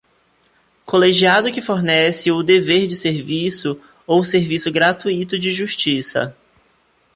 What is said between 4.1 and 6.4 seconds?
serviço gratuito de justiça.